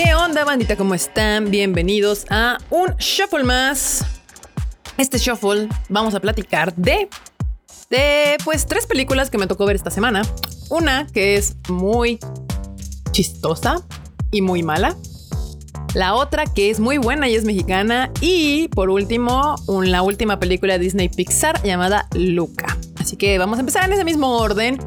[0.00, 0.76] ¿Qué onda, bandita?
[0.76, 1.50] ¿Cómo están?
[1.50, 4.04] Bienvenidos a un shuffle más.
[4.96, 7.08] Este shuffle vamos a platicar de
[7.90, 10.22] de pues tres películas que me tocó ver esta semana.
[10.70, 12.20] Una que es muy
[13.10, 13.84] chistosa
[14.30, 14.96] y muy mala.
[15.94, 18.12] La otra que es muy buena y es mexicana.
[18.20, 22.78] Y por último, la última película de Disney Pixar llamada Luca.
[23.00, 24.78] Así que vamos a empezar en ese mismo orden.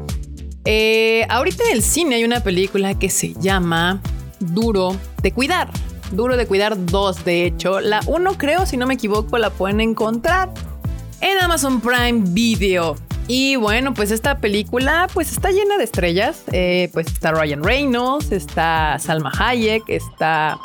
[0.64, 4.00] Eh, ahorita en el cine hay una película que se llama
[4.42, 5.70] Duro de Cuidar.
[6.10, 7.80] Duro de Cuidar 2, de hecho.
[7.80, 10.52] La 1 creo, si no me equivoco, la pueden encontrar
[11.20, 12.96] en Amazon Prime Video.
[13.28, 16.42] Y bueno, pues esta película pues está llena de estrellas.
[16.52, 20.58] Eh, pues está Ryan Reynolds, está Salma Hayek, está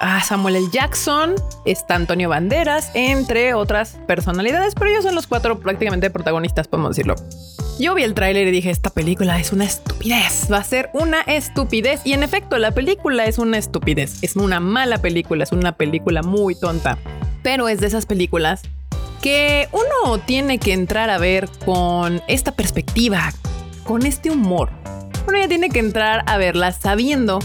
[0.00, 0.68] a Samuel L.
[0.70, 6.90] Jackson, está Antonio Banderas, entre otras personalidades, pero ellos son los cuatro prácticamente protagonistas, podemos
[6.90, 7.14] decirlo.
[7.78, 11.20] Yo vi el tráiler y dije, esta película es una estupidez, va a ser una
[11.20, 12.00] estupidez.
[12.04, 16.22] Y en efecto, la película es una estupidez, es una mala película, es una película
[16.22, 16.96] muy tonta.
[17.42, 18.62] Pero es de esas películas
[19.20, 23.30] que uno tiene que entrar a ver con esta perspectiva,
[23.84, 24.70] con este humor.
[25.28, 27.40] Uno ya tiene que entrar a verla sabiendo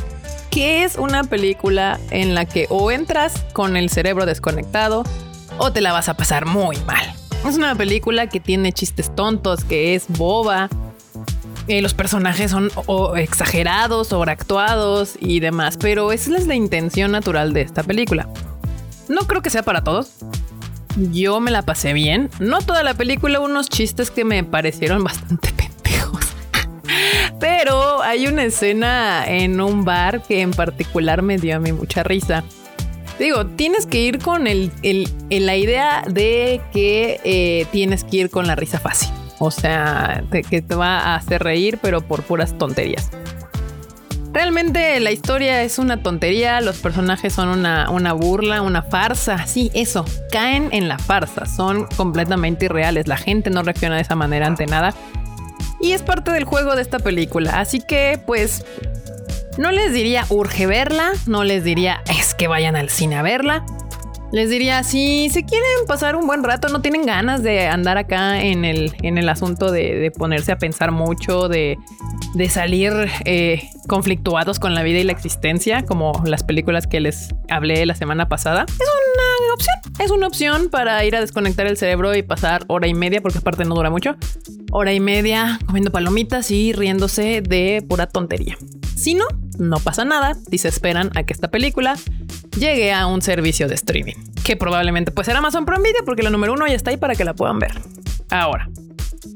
[0.49, 5.03] que es una película en la que o entras con el cerebro desconectado
[5.57, 7.20] o te la vas a pasar muy mal.
[7.45, 10.69] Es una película que tiene chistes tontos, que es boba.
[11.67, 12.71] Eh, los personajes son
[13.17, 18.27] exagerados, sobreactuados y demás, pero esa es la intención natural de esta película.
[19.09, 20.11] No creo que sea para todos.
[21.11, 22.29] Yo me la pasé bien.
[22.39, 25.51] No toda la película, unos chistes que me parecieron bastante
[27.39, 32.03] pero hay una escena en un bar que en particular me dio a mí mucha
[32.03, 32.43] risa.
[33.21, 34.71] Digo, tienes que ir con el,
[35.29, 39.09] la idea de que eh, tienes que ir con la risa fácil.
[39.37, 43.11] O sea, que te va a hacer reír, pero por puras tonterías.
[44.33, 49.45] Realmente la historia es una tontería, los personajes son una, una, burla, una farsa.
[49.45, 53.07] Sí, eso, caen en la farsa, son completamente irreales.
[53.07, 54.95] La gente no reacciona de esa manera ante nada.
[55.79, 57.59] Y es parte del juego de esta película.
[57.59, 58.65] Así que, pues,
[59.57, 63.65] no les diría urge verla, no les diría es que vayan al cine a verla.
[64.31, 68.41] Les diría, si se quieren pasar un buen rato, no tienen ganas de andar acá
[68.41, 71.77] en el, en el asunto de, ponerse a pensar mucho, de,
[72.33, 72.93] de salir
[73.25, 77.93] eh, conflictuados con la vida y la existencia, como las películas que les hablé la
[77.93, 78.65] semana pasada.
[78.69, 82.87] Es una opción, es una opción para ir a desconectar el cerebro y pasar hora
[82.87, 84.15] y media, porque aparte no dura mucho,
[84.71, 88.57] hora y media comiendo palomitas y riéndose de pura tontería.
[89.01, 89.25] Si no,
[89.57, 91.95] no pasa nada y se esperan a que esta película
[92.55, 94.13] llegue a un servicio de streaming,
[94.43, 97.15] que probablemente pues será Amazon Prime Video porque la número uno ya está ahí para
[97.15, 97.71] que la puedan ver.
[98.29, 98.69] Ahora,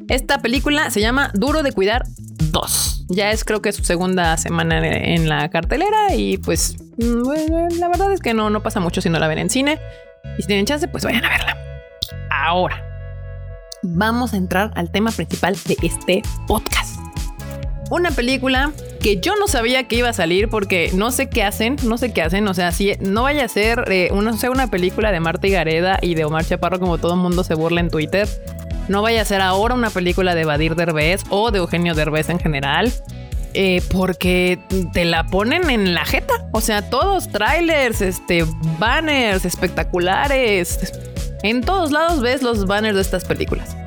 [0.07, 2.03] esta película se llama Duro de Cuidar
[2.51, 3.05] 2.
[3.09, 8.13] Ya es creo que su segunda semana en la cartelera y pues mm, la verdad
[8.13, 9.79] es que no, no pasa mucho si no la ven en cine.
[10.37, 11.57] Y si tienen chance, pues vayan a verla.
[12.29, 12.85] Ahora,
[13.81, 16.99] vamos a entrar al tema principal de este podcast.
[17.89, 18.71] Una película
[19.05, 22.11] que yo no sabía que iba a salir porque no sé qué hacen, no sé
[22.11, 25.19] qué hacen, o sea, si no vaya a ser eh, una, sea una película de
[25.19, 28.27] Marta y Gareda y de Omar Chaparro como todo el mundo se burla en Twitter,
[28.87, 32.39] no vaya a ser ahora una película de Badir Derbez o de Eugenio Derbez en
[32.39, 32.91] general.
[33.53, 34.59] Eh, porque
[34.91, 36.33] te la ponen en la jeta.
[36.51, 38.43] O sea, todos trailers, este,
[38.79, 40.79] banners espectaculares.
[41.41, 43.77] En todos lados ves los banners de estas películas.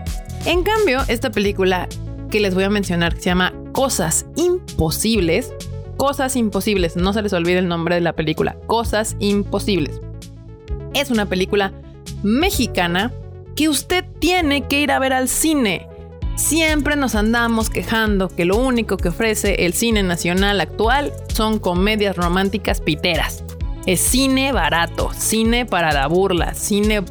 [0.47, 1.87] En cambio, esta película
[2.29, 5.53] que les voy a mencionar se llama Cosas Imposibles.
[5.97, 10.01] Cosas Imposibles, no se les olvide el nombre de la película, Cosas Imposibles.
[10.95, 11.73] Es una película
[12.23, 13.13] mexicana
[13.57, 15.89] que usted tiene que ir a ver al cine.
[16.37, 22.17] Siempre nos andamos quejando que lo único que ofrece el cine nacional actual son comedias
[22.17, 23.43] románticas piteras.
[23.87, 27.03] Es cine barato, cine para la burla, cine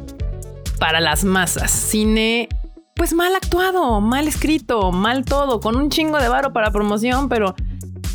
[0.78, 2.48] para las masas, cine
[2.98, 7.54] pues mal actuado, mal escrito, mal todo, con un chingo de varo para promoción, pero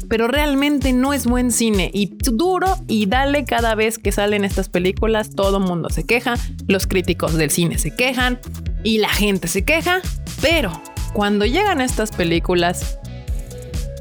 [0.10, 4.70] pero realmente no es buen cine y duro y dale cada vez que salen estas
[4.70, 6.36] películas, todo mundo se queja,
[6.68, 8.40] los críticos del cine se quejan
[8.84, 10.02] y la gente se queja,
[10.42, 10.72] pero
[11.14, 13.00] cuando llegan estas películas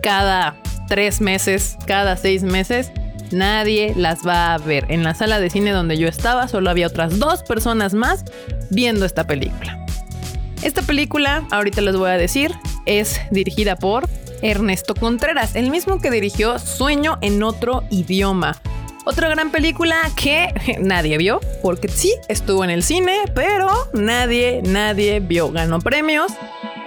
[0.03, 0.57] cada
[0.89, 2.91] tres meses, cada seis meses,
[3.31, 4.85] nadie las va a ver.
[4.89, 8.25] En la sala de cine donde yo estaba solo había otras dos personas más
[8.71, 9.82] viendo esta película.
[10.63, 12.55] Esta película, ahorita les voy a decir,
[12.87, 14.09] es dirigida por
[14.43, 18.61] Ernesto Contreras, el mismo que dirigió Sueño en otro idioma.
[19.05, 25.19] Otra gran película que nadie vio, porque sí estuvo en el cine, pero nadie, nadie
[25.19, 25.51] vio.
[25.51, 26.33] Ganó premios,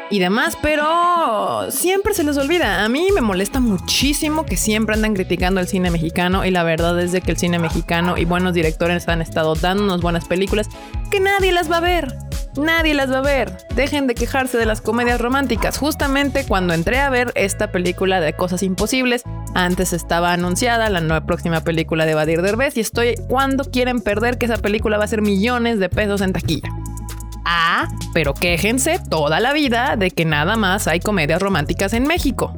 [0.10, 2.84] y demás, pero siempre se les olvida.
[2.84, 7.00] A mí me molesta muchísimo que siempre andan criticando el cine mexicano y la verdad
[7.00, 10.70] es de que el cine mexicano y buenos directores han estado dándonos buenas películas
[11.10, 12.25] que nadie las va a ver.
[12.58, 13.58] Nadie las va a ver.
[13.76, 15.78] Dejen de quejarse de las comedias románticas.
[15.78, 19.24] Justamente cuando entré a ver esta película de Cosas Imposibles,
[19.54, 24.38] antes estaba anunciada la nueva próxima película de Badir Derbez y estoy cuando quieren perder
[24.38, 26.70] que esa película va a ser millones de pesos en taquilla.
[27.46, 32.58] Ah, pero quéjense toda la vida de que nada más hay comedias románticas en México,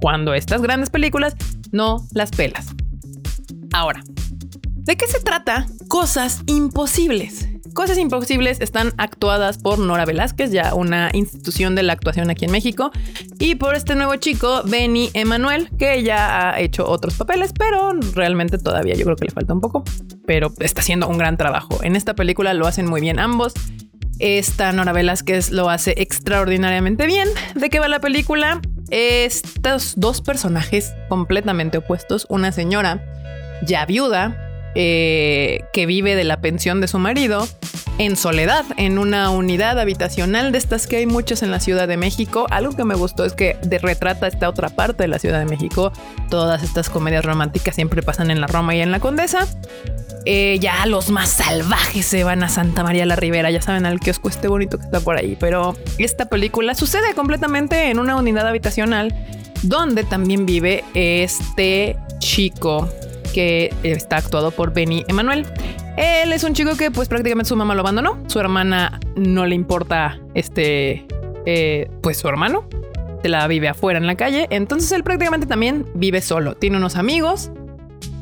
[0.00, 1.34] cuando estas grandes películas
[1.72, 2.68] no las pelas.
[3.72, 4.02] Ahora,
[4.74, 5.66] ¿de qué se trata?
[5.88, 7.48] Cosas imposibles.
[7.74, 12.50] Cosas Imposibles están actuadas por Nora Velázquez, ya una institución de la actuación aquí en
[12.50, 12.90] México,
[13.38, 18.58] y por este nuevo chico, Benny Emanuel, que ya ha hecho otros papeles, pero realmente
[18.58, 19.84] todavía yo creo que le falta un poco,
[20.26, 21.78] pero está haciendo un gran trabajo.
[21.82, 23.54] En esta película lo hacen muy bien ambos.
[24.18, 27.28] Esta Nora Velázquez lo hace extraordinariamente bien.
[27.54, 28.60] ¿De qué va la película?
[28.90, 33.04] Estos dos personajes completamente opuestos, una señora
[33.64, 34.47] ya viuda,
[34.80, 37.48] eh, que vive de la pensión de su marido
[37.98, 41.96] en soledad, en una unidad habitacional de estas que hay muchas en la Ciudad de
[41.96, 42.46] México.
[42.48, 45.46] Algo que me gustó es que de retrata esta otra parte de la Ciudad de
[45.46, 45.92] México.
[46.30, 49.48] Todas estas comedias románticas siempre pasan en la Roma y en la Condesa.
[50.24, 53.98] Eh, ya los más salvajes se van a Santa María la Ribera, ya saben al
[53.98, 55.36] kiosco este bonito que está por ahí.
[55.40, 59.12] Pero esta película sucede completamente en una unidad habitacional
[59.62, 62.88] donde también vive este chico
[63.28, 65.46] que está actuado por Benny Emanuel.
[65.96, 69.54] Él es un chico que pues prácticamente su mamá lo abandonó, su hermana no le
[69.54, 71.06] importa este,
[71.46, 72.68] eh, pues su hermano,
[73.22, 76.94] se la vive afuera en la calle, entonces él prácticamente también vive solo, tiene unos
[76.94, 77.50] amigos,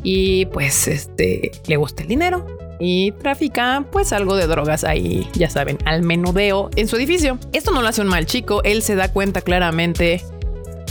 [0.02, 2.46] y pues este le gusta el dinero
[2.78, 7.38] y trafica pues algo de drogas ahí, ya saben, al menudeo en su edificio.
[7.52, 10.22] Esto no lo hace un mal chico, él se da cuenta claramente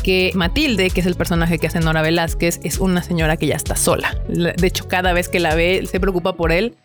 [0.06, 3.56] que Matilde, que es el personaje que hace Nora Velázquez, es una señora que ya
[3.56, 4.16] está sola.
[4.28, 6.76] De hecho, cada vez que la ve, se preocupa por él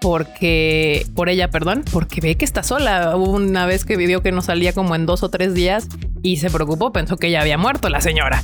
[0.00, 3.14] porque por ella, perdón, porque ve que está sola.
[3.14, 5.86] Hubo una vez que vivió que no salía como en dos o tres días
[6.22, 8.42] y se preocupó, pensó que ya había muerto la señora.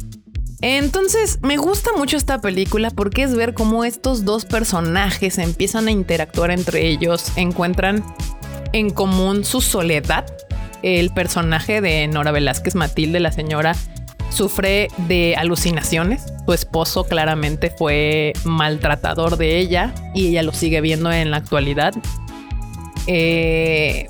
[0.60, 5.90] Entonces, me gusta mucho esta película porque es ver cómo estos dos personajes empiezan a
[5.90, 8.04] interactuar entre ellos, encuentran
[8.75, 10.26] en común su soledad.
[10.82, 13.75] El personaje de Nora Velázquez Matilde, la señora,
[14.30, 16.25] sufre de alucinaciones.
[16.46, 21.94] Su esposo claramente fue maltratador de ella y ella lo sigue viendo en la actualidad.
[23.06, 24.08] Eh,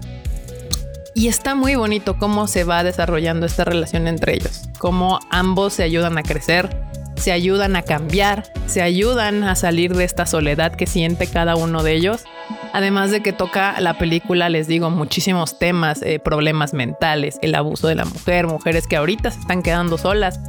[1.14, 5.82] y está muy bonito cómo se va desarrollando esta relación entre ellos, cómo ambos se
[5.82, 6.80] ayudan a crecer,
[7.16, 11.82] se ayudan a cambiar, se ayudan a salir de esta soledad que siente cada uno
[11.82, 12.24] de ellos.
[12.72, 17.88] Además de que toca la película, les digo, muchísimos temas, eh, problemas mentales, el abuso
[17.88, 20.40] de la mujer, mujeres que ahorita se están quedando solas,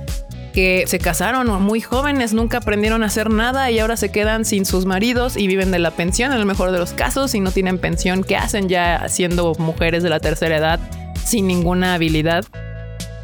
[0.53, 4.65] que se casaron muy jóvenes, nunca aprendieron a hacer nada y ahora se quedan sin
[4.65, 7.51] sus maridos y viven de la pensión en el mejor de los casos y no
[7.51, 10.79] tienen pensión, ¿qué hacen ya siendo mujeres de la tercera edad
[11.23, 12.45] sin ninguna habilidad?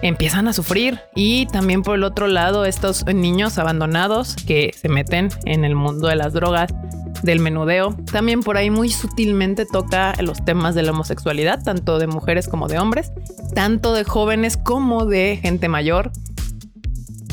[0.01, 5.30] Empiezan a sufrir y también por el otro lado estos niños abandonados que se meten
[5.45, 6.71] en el mundo de las drogas,
[7.25, 7.95] del menudeo.
[8.12, 12.68] También por ahí muy sutilmente toca los temas de la homosexualidad, tanto de mujeres como
[12.68, 13.12] de hombres,
[13.54, 16.12] tanto de jóvenes como de gente mayor.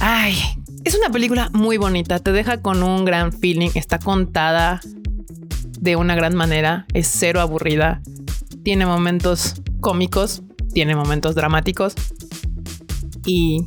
[0.00, 0.36] Ay,
[0.84, 4.81] es una película muy bonita, te deja con un gran feeling, está contada
[5.78, 8.02] de una gran manera, es cero aburrida,
[8.64, 11.94] tiene momentos cómicos, tiene momentos dramáticos
[13.26, 13.67] y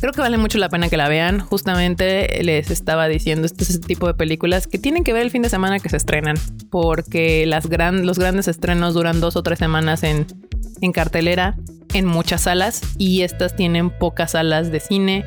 [0.00, 1.40] creo que vale mucho la pena que la vean.
[1.40, 5.42] Justamente les estaba diciendo, este es tipo de películas que tienen que ver el fin
[5.42, 6.36] de semana que se estrenan,
[6.70, 10.26] porque las los grandes estrenos duran dos o tres semanas en,
[10.80, 11.56] en cartelera
[11.94, 15.24] en muchas salas y estas tienen pocas salas de cine,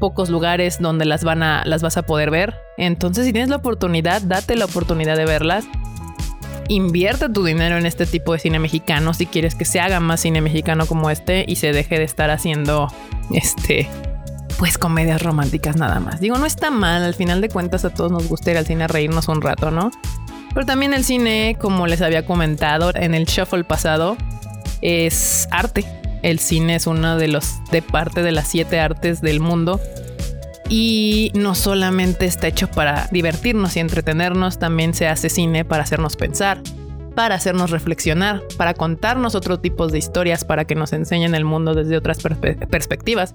[0.00, 2.54] pocos lugares donde las van a las vas a poder ver.
[2.76, 5.64] Entonces, si tienes la oportunidad, date la oportunidad de verlas.
[6.68, 10.20] Invierte tu dinero en este tipo de cine mexicano si quieres que se haga más
[10.20, 12.88] cine mexicano como este y se deje de estar haciendo
[13.32, 13.88] este
[14.58, 16.20] pues comedias románticas nada más.
[16.20, 18.84] Digo, no está mal, al final de cuentas a todos nos gusta ir al cine
[18.84, 19.90] a reírnos un rato, ¿no?
[20.54, 24.16] Pero también el cine, como les había comentado en el shuffle pasado,
[24.80, 25.84] es arte.
[26.22, 29.80] El cine es uno de los de parte de las siete artes del mundo.
[30.74, 36.16] Y no solamente está hecho para divertirnos y entretenernos, también se hace cine para hacernos
[36.16, 36.62] pensar,
[37.14, 41.74] para hacernos reflexionar, para contarnos otro tipo de historias, para que nos enseñen el mundo
[41.74, 42.20] desde otras
[42.70, 43.34] perspectivas.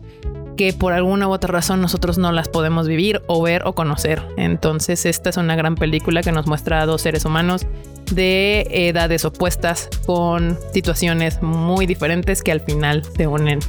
[0.56, 4.24] que por alguna u otra razón nosotros no las podemos vivir o ver o conocer.
[4.38, 7.67] Entonces esta es una gran película que nos muestra a dos seres humanos
[8.12, 13.60] de edades opuestas con situaciones muy diferentes que al final se unen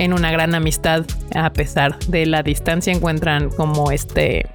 [0.00, 1.04] en una gran amistad
[1.34, 4.46] a pesar de la distancia encuentran como este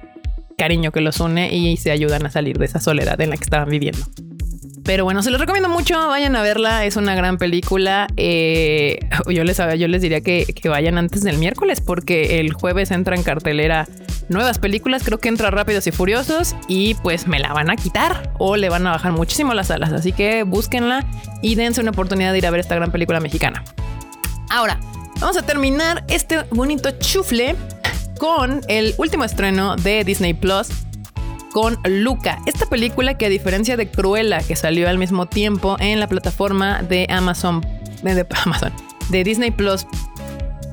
[0.58, 3.44] cariño que los une y se ayudan a salir de esa soledad en la que
[3.44, 4.00] estaban viviendo.
[4.82, 8.08] Pero bueno, se los recomiendo mucho, vayan a verla, es una gran película.
[8.16, 8.98] Eh,
[9.28, 13.16] yo, les, yo les diría que, que, vayan antes del miércoles porque el jueves entra
[13.16, 13.86] en cartelera
[14.28, 18.32] nuevas películas, creo que entra Rápidos y Furiosos y pues me la van a quitar
[18.38, 21.04] o le van a bajar muchísimo las alas, así que búsquenla
[21.42, 23.62] y dense una oportunidad de ir a ver esta gran película mexicana.
[24.50, 24.78] Ahora,
[25.20, 27.56] vamos a terminar este bonito chufle
[28.18, 30.68] con el último estreno de Disney Plus
[31.52, 36.00] con Luca, esta película que a diferencia de Cruella, que salió al mismo tiempo en
[36.00, 37.62] la plataforma de Amazon,
[38.02, 38.72] de, Amazon,
[39.08, 39.86] de Disney Plus,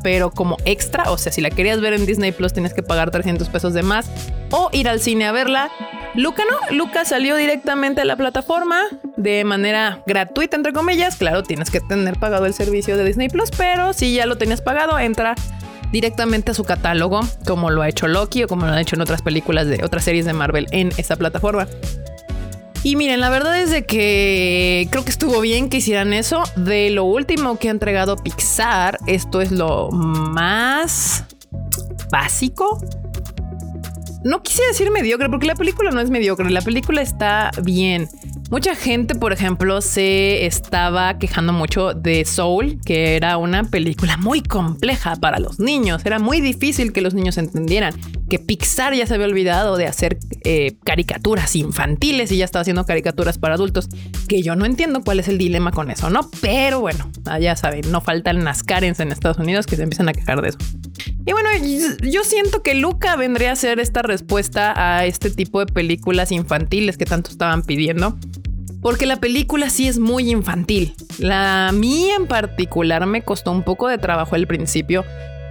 [0.04, 3.12] pero como extra, o sea, si la querías ver en Disney Plus tienes que pagar
[3.12, 4.10] 300 pesos de más
[4.52, 5.72] o ir al cine a verla.
[6.16, 8.80] Luca no, Luca salió directamente a la plataforma
[9.18, 11.16] de manera gratuita, entre comillas.
[11.16, 14.62] Claro, tienes que tener pagado el servicio de Disney Plus, pero si ya lo tenías
[14.62, 15.34] pagado, entra
[15.92, 19.02] directamente a su catálogo, como lo ha hecho Loki o como lo ha hecho en
[19.02, 21.68] otras películas de otras series de Marvel en esa plataforma.
[22.84, 26.44] Y miren, la verdad es de que creo que estuvo bien que hicieran eso.
[26.58, 31.24] De lo último que ha entregado Pixar, esto es lo más
[32.12, 32.80] básico.
[34.24, 38.08] No quisiera decir mediocre, porque la película no es mediocre, la película está bien.
[38.50, 44.42] Mucha gente, por ejemplo, se estaba quejando mucho de Soul, que era una película muy
[44.42, 46.06] compleja para los niños.
[46.06, 47.96] Era muy difícil que los niños entendieran
[48.30, 52.86] que Pixar ya se había olvidado de hacer eh, caricaturas infantiles y ya estaba haciendo
[52.86, 53.90] caricaturas para adultos.
[54.28, 56.30] Que yo no entiendo cuál es el dilema con eso, ¿no?
[56.42, 57.10] Pero bueno,
[57.42, 60.50] ya saben, no faltan las Karens en Estados Unidos que se empiezan a quejar de
[60.50, 60.60] eso.
[61.26, 61.50] Y bueno,
[62.02, 66.98] yo siento que Luca vendría a ser esta respuesta a este tipo de películas infantiles
[66.98, 68.18] que tanto estaban pidiendo
[68.84, 70.94] porque la película sí es muy infantil.
[71.18, 75.06] La mía en particular me costó un poco de trabajo al principio.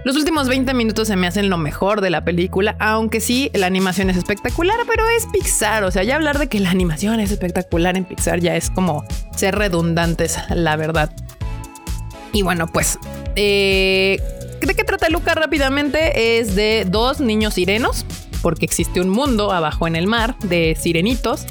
[0.05, 3.67] Los últimos 20 minutos se me hacen lo mejor de la película, aunque sí, la
[3.67, 5.83] animación es espectacular, pero es Pixar.
[5.83, 9.03] O sea, ya hablar de que la animación es espectacular en Pixar ya es como
[9.35, 11.15] ser redundantes, la verdad.
[12.33, 12.99] Y bueno, pues,
[13.35, 14.19] eh,
[14.65, 16.39] ¿de qué trata Luca rápidamente?
[16.39, 18.05] Es de dos niños sirenos,
[18.41, 21.45] porque existe un mundo abajo en el mar de sirenitos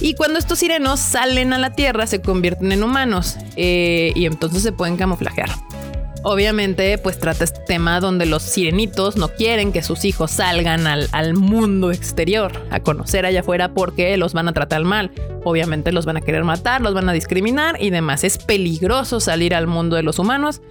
[0.00, 4.62] y cuando estos sirenos salen a la Tierra se convierten en humanos eh, y entonces
[4.62, 5.50] se pueden camuflajear.
[6.26, 11.08] Obviamente, pues trata este tema donde los sirenitos no quieren que sus hijos salgan al,
[11.12, 15.10] al, mundo exterior a conocer allá afuera porque los van a tratar mal.
[15.44, 18.24] Obviamente los van a querer matar, los van a discriminar y demás.
[18.24, 20.62] Es peligroso salir al mundo de los humanos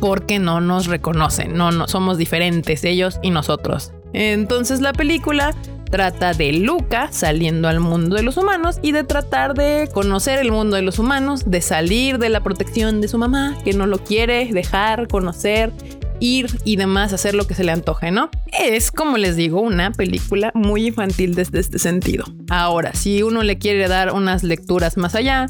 [0.00, 3.92] porque no nos reconocen, no, no somos diferentes ellos y nosotros.
[4.12, 5.54] Entonces la película
[5.90, 10.50] trata de Luca saliendo al mundo de los humanos y de tratar de conocer el
[10.50, 13.98] mundo de los humanos, de salir de la protección de su mamá, que no lo
[13.98, 15.72] quiere dejar conocer,
[16.20, 18.30] ir y demás, hacer lo que se le antoje, ¿no?
[18.58, 22.24] Es, como les digo, una película muy infantil desde este sentido.
[22.50, 25.46] Ahora, si uno le quiere dar unas lecturas más allá,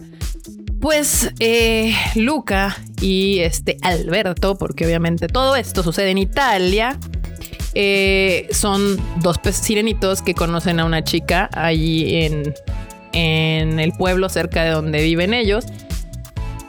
[0.80, 6.98] pues eh, Luca y este Alberto, porque obviamente todo esto sucede en Italia,
[7.74, 12.54] eh, son dos sirenitos que conocen a una chica allí en,
[13.12, 15.66] en el pueblo cerca de donde viven ellos.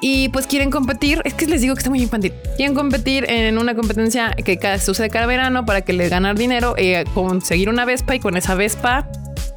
[0.01, 2.33] Y pues quieren competir, es que les digo que está muy infantil.
[2.57, 7.05] Quieren competir en una competencia que sucede cada verano para que les ganar dinero, eh,
[7.13, 9.07] conseguir una Vespa y con esa Vespa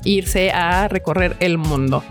[0.05, 2.05] irse a recorrer el mundo.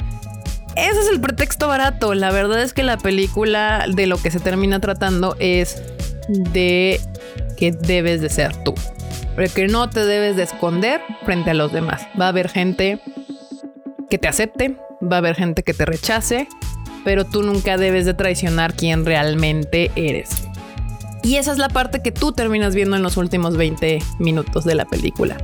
[0.78, 2.14] Ese es el pretexto barato.
[2.14, 5.82] La verdad es que la película de lo que se termina tratando es
[6.30, 7.02] de
[7.58, 8.76] que debes de ser tú
[9.54, 12.08] que no te debes de esconder frente a los demás.
[12.20, 13.00] Va a haber gente
[14.10, 16.48] que te acepte, va a haber gente que te rechace,
[17.06, 20.30] pero tú nunca debes de traicionar quién realmente eres.
[21.24, 24.76] Y esa es la parte que tú terminas viendo en los últimos 20 minutos de
[24.76, 25.38] la película.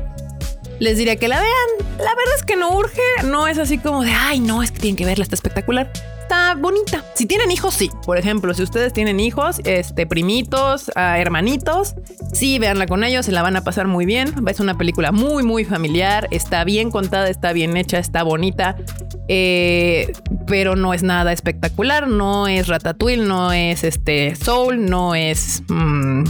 [0.79, 1.87] Les diría que la vean.
[1.97, 4.79] La verdad es que no urge, no es así como de, ay, no, es que
[4.79, 5.91] tienen que verla, está espectacular
[6.23, 7.03] está bonita.
[7.13, 7.91] Si tienen hijos, sí.
[8.05, 11.95] Por ejemplo, si ustedes tienen hijos, este, primitos, ah, hermanitos,
[12.31, 14.33] sí, véanla con ellos, se la van a pasar muy bien.
[14.47, 16.27] Es una película muy, muy familiar.
[16.31, 18.75] Está bien contada, está bien hecha, está bonita.
[19.27, 20.13] Eh,
[20.47, 22.07] pero no es nada espectacular.
[22.07, 25.61] No es Ratatouille, no es este Soul, no es.
[25.67, 26.23] Mm,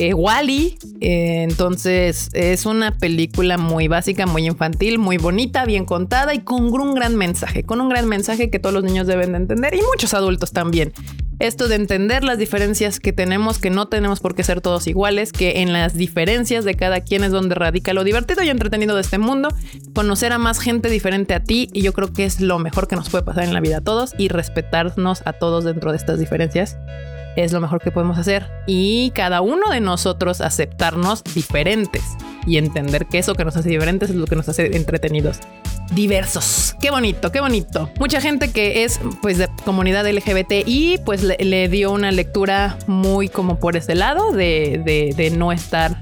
[0.00, 0.78] eh, Wally.
[1.02, 6.72] Eh, entonces es una película muy básica, muy infantil, muy bonita, bien contada y con
[6.80, 9.80] un gran mensaje, con un gran mensaje que todos los niños deben de entender y
[9.82, 10.92] muchos adultos también.
[11.38, 15.32] Esto de entender las diferencias que tenemos, que no tenemos por qué ser todos iguales,
[15.32, 19.00] que en las diferencias de cada quien es donde radica lo divertido y entretenido de
[19.02, 19.48] este mundo,
[19.94, 22.96] conocer a más gente diferente a ti y yo creo que es lo mejor que
[22.96, 26.18] nos puede pasar en la vida a todos y respetarnos a todos dentro de estas
[26.18, 26.76] diferencias
[27.36, 32.02] es lo mejor que podemos hacer y cada uno de nosotros aceptarnos diferentes
[32.46, 35.38] y entender que eso que nos hace diferentes es lo que nos hace entretenidos.
[35.94, 36.76] Diversos.
[36.80, 37.90] Qué bonito, qué bonito.
[37.98, 43.58] Mucha gente que es pues de comunidad LGBTI pues le, dio una lectura muy como
[43.58, 46.00] por ese lado de, de, de no estar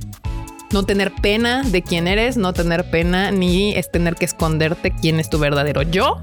[0.73, 5.19] no tener pena de quién eres, no tener pena ni es tener que esconderte quién
[5.19, 6.21] es tu verdadero yo.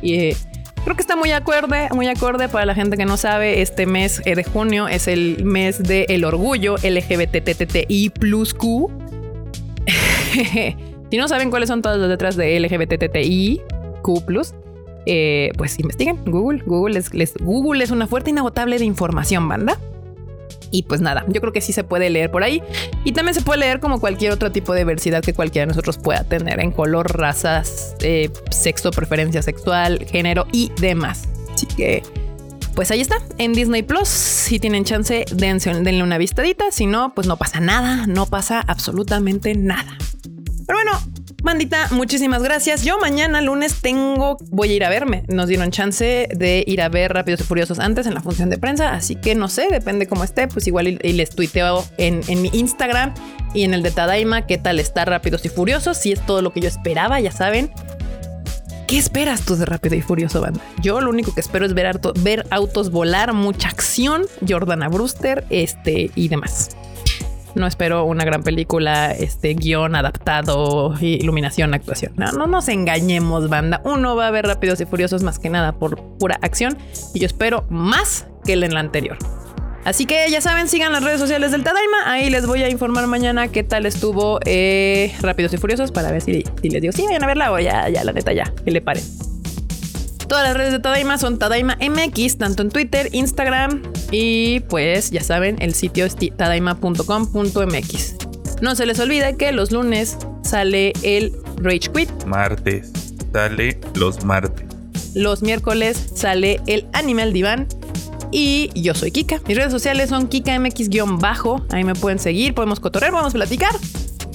[0.00, 0.34] Y
[0.84, 3.62] Creo que está muy acorde, muy acorde para la gente que no sabe.
[3.62, 8.90] Este mes eh, de junio es el mes del el orgullo LGBTTTI plus Q.
[11.10, 13.60] si no saben cuáles son todas las letras de LGBTTI
[14.02, 14.24] Q
[15.06, 16.18] eh, pues investiguen.
[16.26, 17.10] Google, Google es,
[17.40, 19.78] Google es una fuerte inagotable de información, banda.
[20.72, 22.62] Y pues nada, yo creo que sí se puede leer por ahí.
[23.04, 25.98] Y también se puede leer como cualquier otro tipo de diversidad que cualquiera de nosotros
[25.98, 31.28] pueda tener en color, razas, eh, sexo, preferencia sexual, género y demás.
[31.52, 32.02] Así que,
[32.74, 34.08] pues ahí está, en Disney Plus.
[34.08, 36.70] Si tienen chance, denle una vistadita.
[36.70, 39.98] Si no, pues no pasa nada, no pasa absolutamente nada.
[40.66, 40.92] Pero bueno,
[41.42, 42.84] Bandita, muchísimas gracias.
[42.84, 45.24] Yo mañana lunes tengo, voy a ir a verme.
[45.26, 48.58] Nos dieron chance de ir a ver Rápidos y Furiosos antes en la función de
[48.58, 52.50] prensa, así que no sé, depende cómo esté, pues igual les tuiteo en, en, mi
[52.52, 53.12] Instagram
[53.54, 56.52] y en el de Tadaima qué tal está Rápidos y Furiosos, si es todo lo
[56.52, 57.72] que yo esperaba, ya saben.
[58.86, 60.60] ¿Qué esperas tú de Rápido y Furioso, banda?
[60.80, 66.12] Yo lo único que espero es ver, ver autos volar, mucha acción, Jordana Brewster, este
[66.14, 66.76] y demás.
[67.54, 72.14] No espero una gran película, este guion adaptado, iluminación, actuación.
[72.16, 73.82] No, no nos engañemos, banda.
[73.84, 76.78] Uno va a ver Rápidos y Furiosos más que nada por pura acción
[77.14, 79.18] y yo espero más que el en la anterior.
[79.84, 82.10] Así que ya saben, sigan las redes sociales del Tadaima.
[82.10, 86.22] Ahí les voy a informar mañana qué tal estuvo eh, Rápidos y Furiosos para ver
[86.22, 88.80] si, les digo, sí, vayan a verla o ya, ya, la neta, ya, ¿qué le
[88.80, 89.31] parece?
[90.32, 95.22] Todas las redes de Tadaima son Tadaima MX, tanto en Twitter, Instagram y pues ya
[95.22, 98.14] saben, el sitio es tadaima.com.mx.
[98.62, 102.08] No se les olvide que los lunes sale el Rage Quit.
[102.24, 102.90] Martes
[103.30, 104.66] sale los martes.
[105.14, 107.66] Los miércoles sale el Animal Divan.
[108.30, 109.42] Y yo soy Kika.
[109.46, 111.66] Mis redes sociales son KikaMX-bajo.
[111.72, 113.72] Ahí me pueden seguir, podemos cotorrear, podemos platicar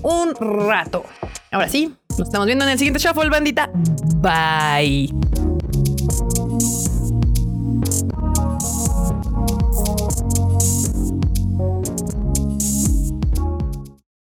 [0.03, 1.05] un rato.
[1.51, 3.71] Ahora sí, nos estamos viendo en el siguiente shuffle, bandita.
[4.21, 5.11] Bye.